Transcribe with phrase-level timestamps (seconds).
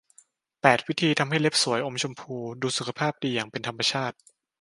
[0.61, 4.17] แปด วิธีทำให้เล็บสวย อมชมพู ดูสุขภาพดีอย่างเป็นธรรมชาติ